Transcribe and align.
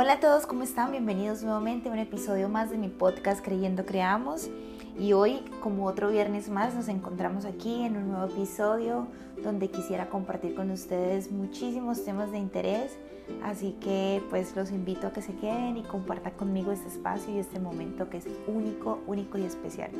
Hola 0.00 0.12
a 0.12 0.20
todos, 0.20 0.46
¿cómo 0.46 0.62
están? 0.62 0.92
Bienvenidos 0.92 1.42
nuevamente 1.42 1.88
a 1.88 1.92
un 1.92 1.98
episodio 1.98 2.48
más 2.48 2.70
de 2.70 2.78
mi 2.78 2.88
podcast 2.88 3.44
Creyendo 3.44 3.84
Creamos. 3.84 4.48
Y 4.96 5.12
hoy, 5.12 5.40
como 5.60 5.86
otro 5.86 6.08
viernes 6.08 6.48
más, 6.48 6.72
nos 6.76 6.86
encontramos 6.86 7.44
aquí 7.44 7.82
en 7.82 7.96
un 7.96 8.12
nuevo 8.12 8.26
episodio 8.26 9.08
donde 9.42 9.72
quisiera 9.72 10.08
compartir 10.08 10.54
con 10.54 10.70
ustedes 10.70 11.32
muchísimos 11.32 12.04
temas 12.04 12.30
de 12.30 12.38
interés. 12.38 12.96
Así 13.42 13.72
que 13.80 14.22
pues 14.30 14.54
los 14.54 14.70
invito 14.70 15.08
a 15.08 15.12
que 15.12 15.20
se 15.20 15.34
queden 15.34 15.76
y 15.76 15.82
compartan 15.82 16.34
conmigo 16.34 16.70
este 16.70 16.86
espacio 16.86 17.34
y 17.34 17.40
este 17.40 17.58
momento 17.58 18.08
que 18.08 18.18
es 18.18 18.26
único, 18.46 19.00
único 19.08 19.36
y 19.36 19.46
especial. 19.46 19.90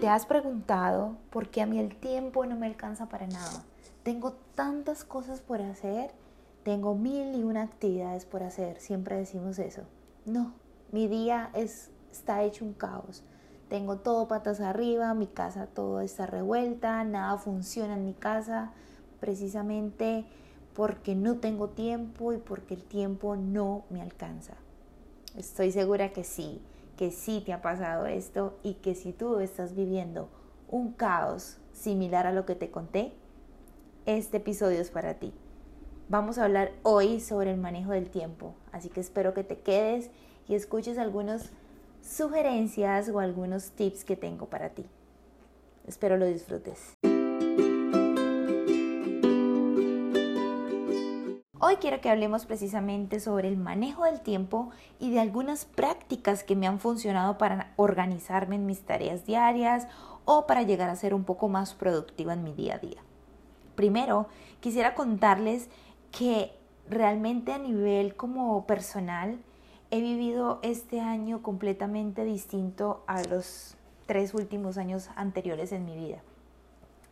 ¿Te 0.00 0.08
has 0.08 0.24
preguntado 0.24 1.16
por 1.30 1.48
qué 1.48 1.62
a 1.62 1.66
mí 1.66 1.80
el 1.80 1.96
tiempo 1.96 2.46
no 2.46 2.54
me 2.54 2.66
alcanza 2.68 3.06
para 3.08 3.26
nada? 3.26 3.64
Tengo 4.04 4.34
tantas 4.54 5.02
cosas 5.02 5.40
por 5.40 5.60
hacer 5.60 6.12
tengo 6.62 6.94
mil 6.94 7.34
y 7.34 7.42
una 7.42 7.62
actividades 7.62 8.24
por 8.24 8.42
hacer, 8.42 8.80
siempre 8.80 9.16
decimos 9.16 9.58
eso. 9.58 9.82
No, 10.24 10.52
mi 10.92 11.08
día 11.08 11.50
es, 11.54 11.90
está 12.10 12.42
hecho 12.42 12.64
un 12.64 12.74
caos. 12.74 13.24
Tengo 13.68 13.96
todo 13.96 14.28
patas 14.28 14.60
arriba, 14.60 15.14
mi 15.14 15.26
casa 15.26 15.66
todo 15.66 16.00
está 16.00 16.26
revuelta, 16.26 17.02
nada 17.04 17.38
funciona 17.38 17.94
en 17.94 18.04
mi 18.04 18.12
casa, 18.14 18.72
precisamente 19.18 20.26
porque 20.74 21.14
no 21.14 21.38
tengo 21.38 21.70
tiempo 21.70 22.32
y 22.32 22.38
porque 22.38 22.74
el 22.74 22.84
tiempo 22.84 23.36
no 23.36 23.84
me 23.90 24.02
alcanza. 24.02 24.54
Estoy 25.36 25.72
segura 25.72 26.12
que 26.12 26.24
sí, 26.24 26.60
que 26.96 27.10
sí 27.10 27.42
te 27.44 27.52
ha 27.52 27.62
pasado 27.62 28.06
esto 28.06 28.58
y 28.62 28.74
que 28.74 28.94
si 28.94 29.12
tú 29.12 29.38
estás 29.38 29.74
viviendo 29.74 30.28
un 30.68 30.92
caos 30.92 31.58
similar 31.72 32.26
a 32.26 32.32
lo 32.32 32.44
que 32.44 32.54
te 32.54 32.70
conté, 32.70 33.12
este 34.04 34.38
episodio 34.38 34.80
es 34.80 34.90
para 34.90 35.14
ti. 35.14 35.32
Vamos 36.12 36.36
a 36.36 36.44
hablar 36.44 36.72
hoy 36.82 37.20
sobre 37.20 37.52
el 37.52 37.56
manejo 37.56 37.92
del 37.92 38.10
tiempo, 38.10 38.54
así 38.70 38.90
que 38.90 39.00
espero 39.00 39.32
que 39.32 39.44
te 39.44 39.60
quedes 39.60 40.10
y 40.46 40.54
escuches 40.54 40.98
algunas 40.98 41.52
sugerencias 42.02 43.08
o 43.08 43.18
algunos 43.18 43.70
tips 43.70 44.04
que 44.04 44.14
tengo 44.14 44.44
para 44.44 44.68
ti. 44.68 44.84
Espero 45.86 46.18
lo 46.18 46.26
disfrutes. 46.26 46.98
Hoy 51.58 51.76
quiero 51.80 52.02
que 52.02 52.10
hablemos 52.10 52.44
precisamente 52.44 53.18
sobre 53.18 53.48
el 53.48 53.56
manejo 53.56 54.04
del 54.04 54.20
tiempo 54.20 54.68
y 54.98 55.12
de 55.12 55.20
algunas 55.20 55.64
prácticas 55.64 56.44
que 56.44 56.56
me 56.56 56.66
han 56.66 56.78
funcionado 56.78 57.38
para 57.38 57.72
organizarme 57.76 58.56
en 58.56 58.66
mis 58.66 58.82
tareas 58.82 59.24
diarias 59.24 59.88
o 60.26 60.46
para 60.46 60.60
llegar 60.60 60.90
a 60.90 60.96
ser 60.96 61.14
un 61.14 61.24
poco 61.24 61.48
más 61.48 61.72
productiva 61.72 62.34
en 62.34 62.44
mi 62.44 62.52
día 62.52 62.74
a 62.74 62.80
día. 62.80 63.02
Primero, 63.74 64.26
quisiera 64.60 64.94
contarles 64.94 65.70
que 66.12 66.52
realmente 66.88 67.52
a 67.52 67.58
nivel 67.58 68.14
como 68.14 68.66
personal 68.66 69.38
he 69.90 70.00
vivido 70.00 70.60
este 70.62 71.00
año 71.00 71.42
completamente 71.42 72.24
distinto 72.24 73.02
a 73.06 73.22
los 73.24 73.76
tres 74.06 74.34
últimos 74.34 74.78
años 74.78 75.10
anteriores 75.16 75.72
en 75.72 75.84
mi 75.84 75.96
vida. 75.96 76.18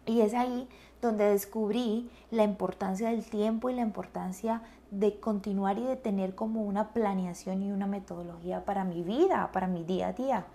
Y 0.06 0.20
es 0.20 0.34
ahí 0.34 0.68
donde 1.02 1.24
descubrí 1.24 2.10
la 2.30 2.44
importancia 2.44 3.08
del 3.10 3.24
tiempo 3.24 3.70
y 3.70 3.74
la 3.74 3.82
importancia 3.82 4.62
de 4.90 5.18
continuar 5.18 5.78
y 5.78 5.84
de 5.84 5.96
tener 5.96 6.34
como 6.34 6.62
una 6.62 6.92
planeación 6.92 7.62
y 7.62 7.72
una 7.72 7.86
metodología 7.86 8.64
para 8.64 8.84
mi 8.84 9.02
vida, 9.02 9.50
para 9.52 9.66
mi 9.66 9.84
día 9.84 10.08
a 10.08 10.12
día. 10.12 10.46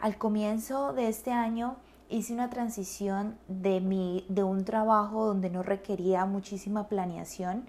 Al 0.00 0.16
comienzo 0.18 0.92
de 0.92 1.08
este 1.08 1.32
año 1.32 1.76
hice 2.08 2.32
una 2.32 2.50
transición 2.50 3.36
de, 3.48 3.80
mi, 3.80 4.24
de 4.28 4.42
un 4.42 4.64
trabajo 4.64 5.26
donde 5.26 5.50
no 5.50 5.62
requería 5.62 6.26
muchísima 6.26 6.88
planeación 6.88 7.64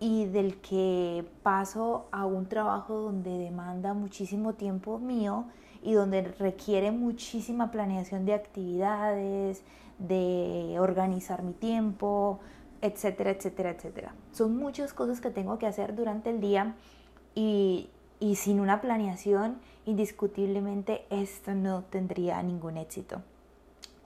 y 0.00 0.26
del 0.26 0.60
que 0.60 1.26
paso 1.42 2.06
a 2.12 2.24
un 2.24 2.46
trabajo 2.46 2.94
donde 2.94 3.36
demanda 3.38 3.94
muchísimo 3.94 4.54
tiempo 4.54 4.98
mío 4.98 5.44
y 5.82 5.92
donde 5.92 6.22
requiere 6.22 6.90
muchísima 6.90 7.70
planeación 7.70 8.24
de 8.24 8.34
actividades, 8.34 9.62
de 9.98 10.76
organizar 10.78 11.42
mi 11.42 11.52
tiempo, 11.52 12.40
etcétera, 12.80 13.30
etcétera, 13.30 13.70
etcétera. 13.70 14.14
Son 14.32 14.56
muchas 14.56 14.92
cosas 14.92 15.20
que 15.20 15.30
tengo 15.30 15.58
que 15.58 15.66
hacer 15.66 15.94
durante 15.94 16.30
el 16.30 16.40
día 16.40 16.74
y, 17.34 17.90
y 18.20 18.36
sin 18.36 18.60
una 18.60 18.80
planeación, 18.80 19.58
indiscutiblemente 19.84 21.06
esto 21.10 21.54
no 21.54 21.82
tendría 21.84 22.42
ningún 22.42 22.76
éxito. 22.76 23.22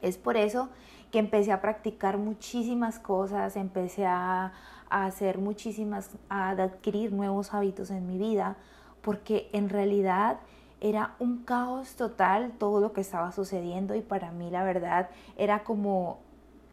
Es 0.02 0.18
por 0.18 0.36
eso 0.36 0.68
que 1.10 1.18
empecé 1.18 1.52
a 1.52 1.60
practicar 1.60 2.18
muchísimas 2.18 2.98
cosas, 2.98 3.56
empecé 3.56 4.06
a, 4.06 4.52
hacer 4.90 5.38
muchísimas, 5.38 6.10
a 6.28 6.50
adquirir 6.50 7.12
nuevos 7.12 7.54
hábitos 7.54 7.90
en 7.90 8.06
mi 8.06 8.18
vida, 8.18 8.56
porque 9.00 9.48
en 9.54 9.70
realidad 9.70 10.40
era 10.82 11.14
un 11.18 11.44
caos 11.44 11.94
total 11.94 12.52
todo 12.58 12.80
lo 12.80 12.92
que 12.92 13.00
estaba 13.00 13.32
sucediendo 13.32 13.94
y 13.94 14.02
para 14.02 14.32
mí 14.32 14.50
la 14.50 14.64
verdad 14.64 15.08
era 15.38 15.64
como 15.64 16.19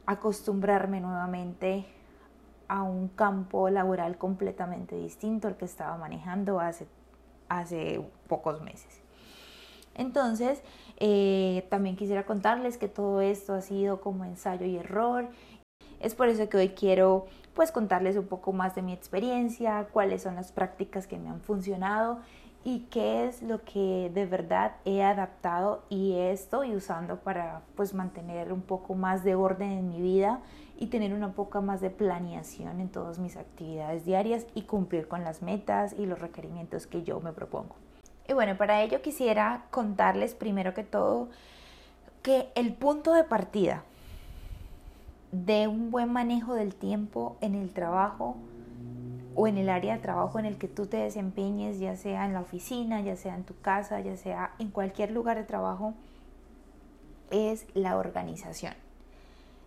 acostumbrarme 0.06 1.00
nuevamente 1.00 1.85
a 2.67 2.84
un 2.84 3.09
campo 3.09 3.69
laboral 3.69 4.17
completamente 4.17 4.96
distinto 4.96 5.47
al 5.47 5.57
que 5.57 5.66
estaba 5.66 5.96
manejando 5.97 6.59
hace, 6.59 6.88
pocos 8.28 8.61
meses. 8.61 9.01
Entonces, 9.99 10.63
eh, 10.97 11.67
también 11.69 11.97
quisiera 11.97 12.25
contarles 12.25 12.77
que 12.77 12.87
todo 12.87 13.19
esto 13.19 13.53
ha 13.53 13.61
sido 13.61 13.99
como 13.99 14.23
ensayo 14.23 14.65
y 14.65 14.77
error. 14.77 15.27
Es 15.99 16.15
por 16.15 16.29
eso 16.29 16.47
que 16.47 16.55
hoy 16.55 16.69
quiero 16.69 17.25
pues 17.53 17.73
contarles 17.73 18.15
un 18.15 18.27
poco 18.27 18.53
más 18.53 18.75
de 18.75 18.81
mi 18.81 18.93
experiencia, 18.93 19.89
cuáles 19.91 20.21
son 20.21 20.35
las 20.35 20.53
prácticas 20.53 21.05
que 21.05 21.17
me 21.17 21.27
han 21.27 21.41
funcionado 21.41 22.19
y 22.63 22.87
qué 22.91 23.27
es 23.27 23.41
lo 23.41 23.61
que 23.65 24.09
de 24.13 24.25
verdad 24.25 24.77
he 24.85 25.03
adaptado 25.03 25.83
y 25.89 26.13
estoy 26.13 26.73
usando 26.73 27.17
para 27.19 27.63
pues 27.75 27.93
mantener 27.93 28.53
un 28.53 28.61
poco 28.61 28.95
más 28.95 29.25
de 29.25 29.35
orden 29.35 29.71
en 29.71 29.89
mi 29.89 30.01
vida 30.01 30.39
y 30.77 30.87
tener 30.87 31.13
una 31.13 31.33
poca 31.33 31.59
más 31.59 31.81
de 31.81 31.89
planeación 31.89 32.79
en 32.79 32.87
todas 32.87 33.19
mis 33.19 33.35
actividades 33.35 34.05
diarias 34.05 34.47
y 34.55 34.61
cumplir 34.61 35.09
con 35.09 35.25
las 35.25 35.41
metas 35.41 35.91
y 35.91 36.05
los 36.05 36.19
requerimientos 36.19 36.87
que 36.87 37.03
yo 37.03 37.19
me 37.19 37.33
propongo. 37.33 37.75
Y 38.29 38.34
bueno, 38.34 38.56
para 38.57 38.84
ello 38.84 39.01
quisiera 39.01 39.66
contarles 39.72 40.35
primero 40.35 40.75
que 40.75 40.84
todo 40.84 41.29
que 42.22 42.51
el 42.53 42.73
punto 42.73 43.13
de 43.13 43.23
partida 43.23 43.84
de 45.31 45.67
un 45.67 45.90
buen 45.90 46.13
manejo 46.13 46.53
del 46.53 46.75
tiempo 46.75 47.38
en 47.41 47.56
el 47.56 47.72
trabajo 47.72 48.38
o 49.34 49.47
en 49.47 49.57
el 49.57 49.67
área 49.67 49.95
de 49.95 50.01
trabajo 50.01 50.38
en 50.38 50.45
el 50.45 50.59
que 50.59 50.67
tú 50.67 50.85
te 50.85 50.97
desempeñes, 50.97 51.79
ya 51.79 51.95
sea 51.95 52.25
en 52.25 52.34
la 52.34 52.41
oficina, 52.41 53.01
ya 53.01 53.16
sea 53.16 53.34
en 53.34 53.45
tu 53.45 53.59
casa, 53.62 54.00
ya 54.00 54.16
sea 54.16 54.53
en 54.59 54.69
cualquier 54.69 55.09
lugar 55.09 55.38
de 55.38 55.44
trabajo, 55.44 55.96
es 57.31 57.66
la 57.73 57.97
organización. 57.97 58.75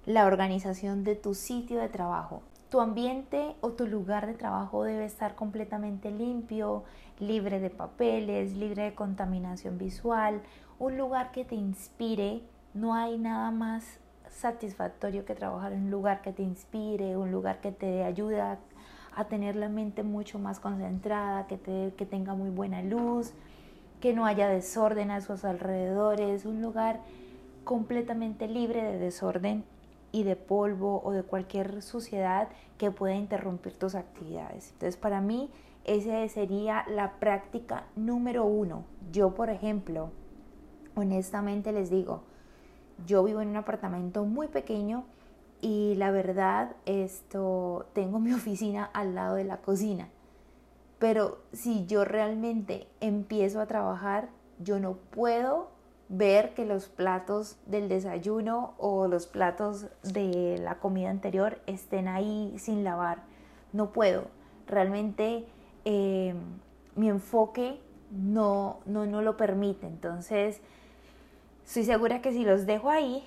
La 0.06 0.27
organización 0.27 1.03
de 1.03 1.17
tu 1.17 1.34
sitio 1.34 1.81
de 1.81 1.89
trabajo. 1.89 2.43
Tu 2.72 2.81
ambiente 2.81 3.55
o 3.60 3.72
tu 3.72 3.87
lugar 3.87 4.27
de 4.27 4.33
trabajo 4.33 4.83
debe 4.83 5.05
estar 5.05 5.34
completamente 5.34 6.10
limpio, 6.10 6.84
libre 7.21 7.60
de 7.60 7.69
papeles, 7.69 8.56
libre 8.56 8.84
de 8.84 8.94
contaminación 8.94 9.77
visual, 9.77 10.41
un 10.78 10.97
lugar 10.97 11.32
que 11.32 11.44
te 11.44 11.55
inspire. 11.55 12.41
No 12.72 12.94
hay 12.94 13.19
nada 13.19 13.50
más 13.50 14.00
satisfactorio 14.31 15.27
que 15.27 15.34
trabajar 15.34 15.75
en 15.75 15.82
un 15.82 15.91
lugar 15.91 16.22
que 16.22 16.32
te 16.32 16.43
inspire, 16.43 17.19
un 17.19 17.31
lugar 17.31 17.61
que 17.61 17.72
te 17.72 18.05
ayude 18.05 18.41
a, 18.41 18.59
tener 19.28 19.55
la 19.55 19.69
mente 19.69 20.03
mucho 20.03 20.38
más 20.38 20.59
concentrada, 20.59 21.47
que, 21.49 21.59
te, 21.59 21.93
que 21.99 22.06
tenga 22.06 22.34
muy 22.34 22.49
buena 22.49 22.81
luz, 22.81 23.34
que 24.00 24.15
no 24.15 24.25
haya 24.25 24.49
desorden 24.49 25.11
a 25.11 25.21
sus 25.21 25.44
alrededores, 25.44 26.47
un 26.47 26.62
lugar 26.62 27.00
completamente 27.65 28.49
libre 28.49 28.82
de 28.82 28.97
desorden 28.97 29.62
y 30.12 30.23
de 30.23 30.37
polvo 30.37 31.03
o 31.05 31.12
de 31.12 31.23
cualquier 31.23 31.83
suciedad 31.83 32.49
que 32.78 32.91
pueda 32.91 33.15
interrumpir 33.15 33.77
tus 33.77 33.95
actividades. 33.95 34.71
Entonces, 34.73 34.97
para 34.97 35.21
mí, 35.21 35.50
esa 35.84 36.28
sería 36.28 36.84
la 36.89 37.19
práctica 37.19 37.87
número 37.97 38.44
uno. 38.44 38.85
Yo, 39.11 39.35
por 39.35 39.50
ejemplo, 39.50 40.11
honestamente 40.94 41.73
les 41.73 41.91
digo, 41.91 42.23
yo 43.06 43.25
vivo 43.25 43.41
en 43.41 43.49
un 43.49 43.56
apartamento 43.56 44.25
muy 44.25 44.49
pequeño 44.49 45.05
y 45.61 45.94
la 45.97 46.11
verdad, 46.11 46.76
esto, 46.87 47.87
tengo 47.94 48.20
mi 48.20 48.32
oficina 48.35 48.85
al 48.85 49.14
lado 49.14 49.37
de 49.37 49.44
la 49.44 49.59
cocina. 49.59 50.09
Pero 50.99 51.38
si 51.53 51.87
yo 51.87 52.05
realmente 52.05 52.87
empiezo 53.00 53.61
a 53.61 53.67
trabajar, 53.67 54.29
yo 54.61 54.79
no 54.79 54.94
puedo 54.94 55.70
ver 56.12 56.53
que 56.53 56.67
los 56.67 56.88
platos 56.88 57.56
del 57.64 57.88
desayuno 57.88 58.75
o 58.76 59.09
los 59.09 59.26
platos 59.26 59.87
de 60.03 60.59
la 60.59 60.75
comida 60.75 61.09
anterior 61.09 61.59
estén 61.67 62.06
ahí 62.06 62.55
sin 62.59 62.85
lavar. 62.85 63.23
No 63.73 63.93
puedo. 63.93 64.26
Realmente 64.67 65.47
eh, 65.87 66.35
mi 66.97 67.09
enfoque 67.09 67.81
no, 68.11 68.81
no, 68.85 69.06
no 69.06 69.23
lo 69.23 69.38
permite. 69.38 69.87
Entonces, 69.87 70.61
estoy 71.64 71.85
segura 71.85 72.20
que 72.20 72.32
si 72.32 72.44
los 72.44 72.67
dejo 72.67 72.91
ahí, 72.91 73.26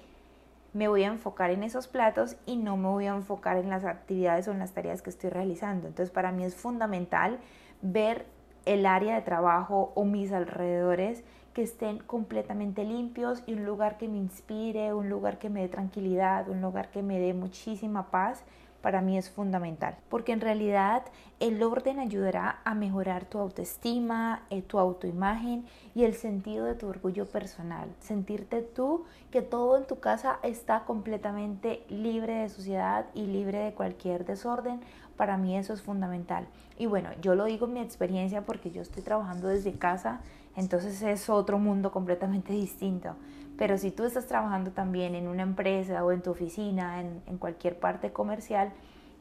me 0.74 0.88
voy 0.88 1.06
a 1.06 1.08
enfocar 1.08 1.50
en 1.50 1.64
esos 1.64 1.88
platos 1.88 2.36
y 2.46 2.56
no 2.56 2.78
me 2.78 2.90
voy 2.90 3.08
a 3.08 3.16
enfocar 3.16 3.58
en 3.58 3.72
las 3.72 3.84
actividades 3.84 4.48
o 4.48 4.52
en 4.52 4.60
las 4.60 4.74
tareas 4.74 5.02
que 5.02 5.10
estoy 5.10 5.32
realizando. 5.32 5.88
Entonces, 5.88 6.14
para 6.14 6.32
mí 6.32 6.44
es 6.44 6.54
fundamental 6.54 7.40
ver 7.82 8.28
el 8.66 8.86
área 8.86 9.16
de 9.16 9.22
trabajo 9.22 9.92
o 9.96 10.06
mis 10.06 10.32
alrededores 10.32 11.24
que 11.56 11.64
estén 11.64 12.00
completamente 12.00 12.84
limpios 12.84 13.42
y 13.48 13.54
un 13.54 13.64
lugar 13.66 13.98
que 13.98 14.10
me 14.10 14.18
inspire, 14.18 14.94
un 14.94 15.10
lugar 15.10 15.40
que 15.40 15.50
me 15.50 15.62
dé 15.62 15.70
tranquilidad, 15.70 16.50
un 16.50 16.62
lugar 16.62 16.92
que 16.92 17.02
me 17.02 17.18
dé 17.18 17.34
muchísima 17.34 18.12
paz 18.12 18.44
para 18.86 19.02
mí 19.02 19.18
es 19.18 19.32
fundamental, 19.32 19.98
porque 20.10 20.32
en 20.32 20.42
realidad 20.42 21.02
el 21.40 21.64
orden 21.64 21.98
ayudará 21.98 22.60
a 22.66 22.76
mejorar 22.76 23.26
tu 23.26 23.40
autoestima, 23.40 24.44
eh, 24.52 24.62
tu 24.62 24.78
autoimagen 24.78 25.66
y 25.96 26.04
el 26.04 26.14
sentido 26.14 26.66
de 26.66 26.76
tu 26.76 26.88
orgullo 26.88 27.28
personal. 27.28 27.90
Sentirte 28.00 28.62
tú 28.62 29.06
que 29.32 29.42
todo 29.42 29.78
en 29.78 29.88
tu 29.88 30.00
casa 30.00 30.38
está 30.44 30.84
completamente 30.84 31.84
libre 31.90 32.36
de 32.36 32.50
suciedad 32.50 33.08
y 33.16 33.26
libre 33.26 33.58
de 33.58 33.74
cualquier 33.74 34.24
desorden. 34.24 34.82
Para 35.18 35.38
mí 35.38 35.58
eso 35.58 35.74
es 35.74 35.82
fundamental. 35.82 36.48
Y 36.78 36.88
bueno, 36.88 37.10
yo 37.22 37.36
lo 37.36 37.46
digo 37.46 37.68
en 37.68 37.74
mi 37.74 37.80
experiencia 37.80 38.42
porque 38.42 38.72
yo 38.72 38.82
estoy 38.82 39.02
trabajando 39.02 39.48
desde 39.48 39.74
casa, 39.74 40.22
entonces 40.56 41.02
es 41.02 41.30
otro 41.30 41.58
mundo 41.58 41.92
completamente 41.92 42.54
distinto. 42.54 43.16
Pero 43.58 43.78
si 43.78 43.92
tú 43.92 44.04
estás 44.04 44.28
trabajando 44.28 44.72
también 44.72 45.16
en 45.16 45.28
una 45.28 45.44
empresa 45.44 46.04
o 46.04 46.12
en 46.12 46.22
tu 46.22 46.32
oficina, 46.32 47.00
en, 47.00 47.38
cualquier 47.38 47.80
parte 47.80 48.12
comercial, 48.12 48.74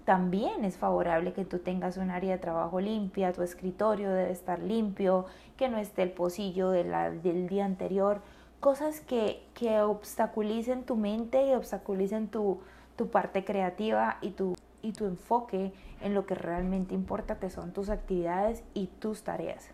también 0.05 0.65
es 0.65 0.77
favorable 0.77 1.33
que 1.33 1.45
tú 1.45 1.61
tengas 1.61 1.97
un 1.97 2.11
área 2.11 2.33
de 2.33 2.39
trabajo 2.39 2.81
limpia, 2.81 3.33
tu 3.33 3.43
escritorio 3.43 4.11
debe 4.11 4.33
estar 4.33 4.59
limpio, 4.59 5.27
que 5.57 5.69
no 5.69 5.79
esté 5.79 6.03
el 6.03 6.11
pocillo 6.11 6.71
del 6.71 7.49
día 7.49 7.65
anterior, 7.65 8.21
cosas 8.59 9.01
que, 9.01 9.47
que 9.55 9.81
obstaculicen 9.81 10.83
tu 10.83 10.97
mente 10.97 11.47
y 11.47 11.55
obstaculicen 11.55 12.29
tu, 12.29 12.61
tu 12.97 13.09
parte 13.09 13.45
creativa 13.45 14.19
y 14.21 14.31
tu, 14.31 14.54
y 14.85 14.93
tu 14.93 15.07
enfoque 15.07 15.73
en 16.03 16.15
lo 16.15 16.27
que 16.27 16.35
realmente 16.35 16.95
importa, 16.95 17.39
que 17.39 17.49
son 17.49 17.73
tus 17.73 17.89
actividades 17.89 18.63
y 18.75 18.87
tus 18.87 19.23
tareas. 19.23 19.71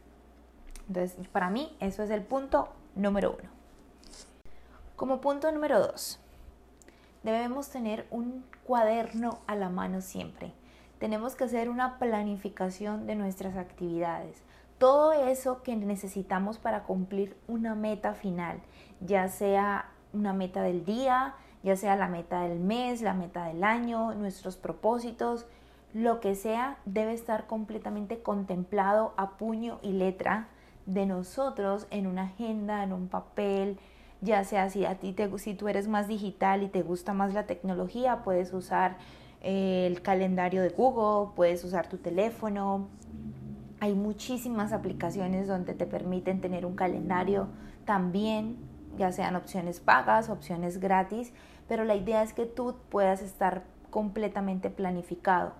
Entonces, 0.86 1.28
para 1.28 1.50
mí, 1.50 1.76
eso 1.80 2.04
es 2.04 2.10
el 2.10 2.22
punto 2.22 2.68
número 2.94 3.36
uno. 3.38 3.50
Como 4.94 5.20
punto 5.20 5.50
número 5.50 5.80
dos, 5.80 6.20
debemos 7.24 7.70
tener 7.70 8.06
un 8.10 8.44
cuaderno 8.64 9.40
a 9.48 9.56
la 9.56 9.68
mano 9.68 10.00
siempre. 10.00 10.52
Tenemos 11.00 11.34
que 11.34 11.44
hacer 11.44 11.68
una 11.68 11.98
planificación 11.98 13.06
de 13.06 13.16
nuestras 13.16 13.56
actividades. 13.56 14.42
Todo 14.78 15.12
eso 15.12 15.62
que 15.62 15.74
necesitamos 15.74 16.58
para 16.58 16.84
cumplir 16.84 17.36
una 17.48 17.74
meta 17.74 18.14
final, 18.14 18.60
ya 19.00 19.28
sea 19.28 19.90
una 20.12 20.32
meta 20.32 20.62
del 20.62 20.84
día, 20.84 21.34
ya 21.62 21.76
sea 21.76 21.96
la 21.96 22.08
meta 22.08 22.42
del 22.42 22.58
mes, 22.58 23.02
la 23.02 23.14
meta 23.14 23.46
del 23.46 23.64
año, 23.64 24.14
nuestros 24.14 24.56
propósitos, 24.56 25.46
lo 25.92 26.20
que 26.20 26.34
sea, 26.34 26.78
debe 26.84 27.12
estar 27.12 27.46
completamente 27.46 28.22
contemplado 28.22 29.12
a 29.16 29.36
puño 29.36 29.78
y 29.82 29.92
letra 29.92 30.48
de 30.86 31.06
nosotros 31.06 31.86
en 31.90 32.06
una 32.06 32.22
agenda, 32.22 32.82
en 32.82 32.92
un 32.92 33.08
papel, 33.08 33.78
ya 34.20 34.44
sea 34.44 34.68
si 34.70 34.84
a 34.84 34.96
ti 34.96 35.12
te, 35.12 35.38
si 35.38 35.54
tú 35.54 35.68
eres 35.68 35.88
más 35.88 36.08
digital 36.08 36.62
y 36.62 36.68
te 36.68 36.82
gusta 36.82 37.12
más 37.12 37.34
la 37.34 37.46
tecnología, 37.46 38.22
puedes 38.22 38.52
usar 38.52 38.96
eh, 39.42 39.86
el 39.86 40.02
calendario 40.02 40.62
de 40.62 40.68
Google, 40.68 41.32
puedes 41.34 41.64
usar 41.64 41.88
tu 41.88 41.96
teléfono. 41.96 42.88
Hay 43.80 43.94
muchísimas 43.94 44.72
aplicaciones 44.72 45.48
donde 45.48 45.72
te 45.72 45.86
permiten 45.86 46.40
tener 46.40 46.66
un 46.66 46.74
calendario 46.74 47.48
también, 47.86 48.58
ya 48.96 49.12
sean 49.12 49.36
opciones 49.36 49.80
pagas, 49.80 50.28
opciones 50.28 50.80
gratis, 50.80 51.32
pero 51.68 51.84
la 51.84 51.94
idea 51.94 52.22
es 52.22 52.32
que 52.32 52.46
tú 52.46 52.76
puedas 52.88 53.22
estar 53.22 53.62
completamente 53.90 54.70
planificado. 54.70 55.52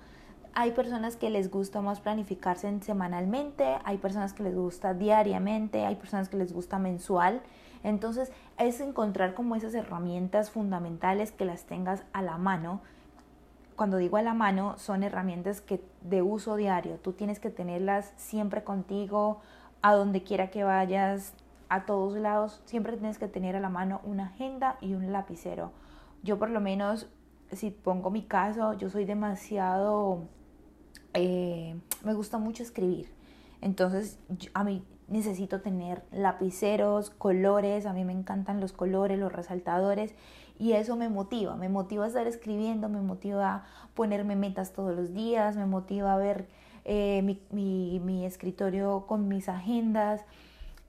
Hay 0.52 0.72
personas 0.72 1.16
que 1.16 1.30
les 1.30 1.50
gusta 1.50 1.80
más 1.80 2.00
planificarse 2.00 2.72
semanalmente, 2.82 3.78
hay 3.84 3.98
personas 3.98 4.32
que 4.32 4.42
les 4.42 4.56
gusta 4.56 4.94
diariamente, 4.94 5.86
hay 5.86 5.94
personas 5.94 6.28
que 6.28 6.36
les 6.36 6.52
gusta 6.52 6.78
mensual. 6.78 7.40
Entonces 7.84 8.32
es 8.58 8.80
encontrar 8.80 9.34
como 9.34 9.54
esas 9.54 9.74
herramientas 9.74 10.50
fundamentales 10.50 11.30
que 11.30 11.44
las 11.44 11.64
tengas 11.64 12.02
a 12.12 12.22
la 12.22 12.36
mano. 12.36 12.80
Cuando 13.76 13.96
digo 13.96 14.16
a 14.16 14.22
la 14.22 14.34
mano, 14.34 14.76
son 14.76 15.04
herramientas 15.04 15.60
que 15.60 15.80
de 16.02 16.20
uso 16.20 16.56
diario. 16.56 16.96
Tú 16.96 17.12
tienes 17.12 17.38
que 17.38 17.50
tenerlas 17.50 18.12
siempre 18.16 18.64
contigo, 18.64 19.40
a 19.82 19.94
donde 19.94 20.22
quiera 20.22 20.50
que 20.50 20.64
vayas, 20.64 21.32
a 21.70 21.86
todos 21.86 22.18
lados. 22.18 22.60
Siempre 22.66 22.98
tienes 22.98 23.18
que 23.18 23.28
tener 23.28 23.56
a 23.56 23.60
la 23.60 23.70
mano 23.70 24.02
una 24.04 24.26
agenda 24.26 24.76
y 24.82 24.92
un 24.92 25.10
lapicero. 25.10 25.72
Yo 26.22 26.38
por 26.38 26.50
lo 26.50 26.60
menos, 26.60 27.08
si 27.52 27.70
pongo 27.70 28.10
mi 28.10 28.24
caso, 28.24 28.74
yo 28.74 28.90
soy 28.90 29.06
demasiado... 29.06 30.28
Eh, 31.14 31.80
me 32.04 32.12
gusta 32.12 32.36
mucho 32.36 32.62
escribir. 32.62 33.08
Entonces, 33.62 34.18
a 34.52 34.64
mí 34.64 34.84
necesito 35.08 35.60
tener 35.60 36.04
lapiceros, 36.12 37.10
colores, 37.10 37.86
a 37.86 37.92
mí 37.92 38.04
me 38.04 38.12
encantan 38.12 38.60
los 38.60 38.72
colores, 38.72 39.18
los 39.18 39.32
resaltadores 39.32 40.14
y 40.58 40.72
eso 40.72 40.94
me 40.94 41.08
motiva, 41.08 41.56
me 41.56 41.68
motiva 41.68 42.04
a 42.04 42.08
estar 42.08 42.26
escribiendo, 42.26 42.88
me 42.88 43.00
motiva 43.00 43.54
a 43.54 43.64
ponerme 43.94 44.36
metas 44.36 44.72
todos 44.72 44.94
los 44.94 45.12
días, 45.12 45.56
me 45.56 45.66
motiva 45.66 46.14
a 46.14 46.16
ver 46.16 46.48
eh, 46.84 47.38
mi, 47.50 48.24
escritorio 48.24 49.06
con 49.06 49.26
mis 49.26 49.48
agendas 49.48 50.24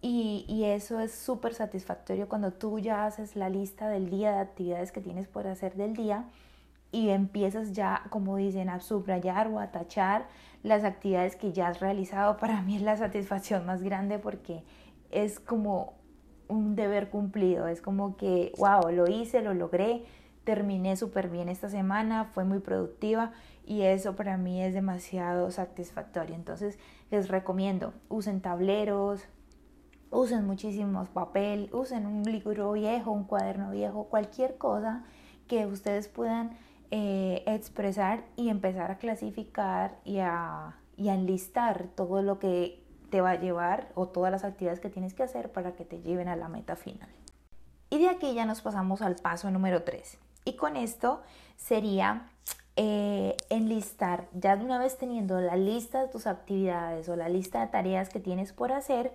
y, 0.04 0.64
eso 0.66 1.00
es 1.00 1.12
súper 1.12 1.54
satisfactorio 1.54 2.28
cuando 2.28 2.52
tú 2.52 2.80
ya 2.80 3.06
haces 3.06 3.36
la 3.36 3.50
lista 3.50 3.88
del 3.88 4.10
día 4.10 4.32
de 4.32 4.40
actividades 4.40 4.92
que 4.92 5.02
tienes 5.02 5.28
por 5.28 5.46
hacer 5.46 5.76
del 5.76 5.96
día 5.96 6.26
y 6.92 7.10
empiezas 7.10 7.74
ya, 7.74 8.04
como 8.10 8.38
dicen, 8.38 8.70
a 8.70 8.80
subrayar 8.80 9.48
o 9.48 9.60
a 9.60 9.72
tachar 9.72 10.28
las 10.64 10.84
actividades 10.84 11.36
que 11.36 11.54
ya 11.54 11.68
has 11.68 11.80
realizado, 11.80 12.38
para 12.40 12.62
mí 12.64 12.78
es 12.78 12.82
la 12.82 12.98
satisfacción 12.98 13.66
más 13.66 13.84
grande 13.84 14.18
porque 14.18 14.64
es 15.12 15.40
como 15.40 15.94
un 16.48 16.76
deber 16.76 17.10
cumplido, 17.10 17.68
es 17.68 17.82
como 17.82 18.18
que, 18.18 18.52
wow, 18.58 18.92
lo 18.92 19.08
hice, 19.08 19.42
lo 19.42 19.54
logré, 19.54 20.04
terminé 20.44 20.98
súper 20.98 21.30
bien 21.30 21.48
esta 21.48 21.70
semana, 21.70 22.26
fue 22.26 22.44
muy 22.44 22.60
productiva 22.60 23.34
y 23.66 23.84
eso 23.84 24.16
para 24.16 24.38
mí 24.38 24.64
es 24.64 24.74
demasiado 24.74 25.52
satisfactorio. 25.52 26.36
Entonces 26.36 26.80
les 27.12 27.30
recomiendo, 27.30 27.94
usen 28.10 28.42
tableros, 28.42 29.28
usen 30.12 30.46
muchísimos 30.46 31.10
papel, 31.10 31.70
usen 31.72 32.06
un 32.06 32.24
libro 32.24 32.74
viejo, 32.74 33.12
un 33.12 33.24
cuaderno 33.24 33.72
viejo, 33.72 34.06
cualquier 34.06 34.58
cosa 34.58 35.04
que 35.48 35.66
ustedes 35.66 36.08
puedan 36.08 36.58
eh, 36.92 37.44
expresar 37.48 38.24
y 38.36 38.50
empezar 38.50 38.92
a 38.92 38.98
clasificar 38.98 39.98
y 40.04 40.20
a, 40.20 40.76
y 40.98 41.10
a 41.10 41.16
enlistar 41.16 41.88
todo 41.96 42.22
lo 42.22 42.38
que 42.38 42.84
te 43.10 43.22
va 43.22 43.32
a 43.32 43.40
llevar 43.40 43.90
o 43.96 44.08
todas 44.08 44.32
las 44.32 44.44
actividades 44.44 44.80
que 44.80 44.90
tienes 44.90 45.14
que 45.14 45.24
hacer 45.24 45.52
para 45.52 45.74
que 45.74 45.86
te 45.86 46.02
lleven 46.02 46.28
a 46.28 46.36
la 46.36 46.50
meta 46.50 46.76
final. 46.76 47.10
Y 47.90 48.00
de 48.00 48.10
aquí 48.10 48.34
ya 48.34 48.46
nos 48.46 48.62
pasamos 48.62 49.02
al 49.02 49.16
paso 49.16 49.52
número 49.52 49.84
3. 49.84 50.18
Y 50.46 50.54
con 50.54 50.78
esto 50.78 51.22
sería 51.58 52.28
eh, 52.78 53.36
enlistar, 53.50 54.28
ya 54.34 54.56
de 54.56 54.64
una 54.64 54.80
vez 54.80 54.98
teniendo 54.98 55.40
la 55.42 55.56
lista 55.56 56.02
de 56.02 56.08
tus 56.08 56.26
actividades 56.26 57.10
o 57.10 57.16
la 57.16 57.30
lista 57.30 57.62
de 57.62 57.68
tareas 57.68 58.10
que 58.10 58.20
tienes 58.20 58.54
por 58.54 58.72
hacer, 58.72 59.12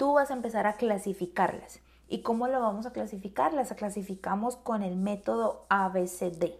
tú 0.00 0.14
vas 0.14 0.30
a 0.30 0.34
empezar 0.34 0.66
a 0.66 0.76
clasificarlas. 0.76 1.80
¿Y 2.08 2.22
cómo 2.22 2.48
lo 2.48 2.58
vamos 2.58 2.86
a 2.86 2.92
clasificar? 2.94 3.52
Las 3.52 3.70
clasificamos 3.74 4.56
con 4.56 4.82
el 4.82 4.96
método 4.96 5.66
ABCD. 5.68 6.54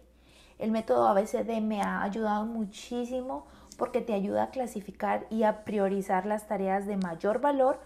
El 0.59 0.69
método 0.69 1.07
ABCD 1.07 1.59
me 1.59 1.81
ha 1.81 2.03
ayudado 2.03 2.45
muchísimo 2.45 3.47
porque 3.79 3.99
te 3.99 4.13
ayuda 4.13 4.43
a 4.43 4.49
clasificar 4.51 5.25
y 5.31 5.41
a 5.41 5.63
priorizar 5.65 6.27
las 6.27 6.47
tareas 6.47 6.85
de 6.85 6.97
mayor 6.97 7.41
valor 7.41 7.79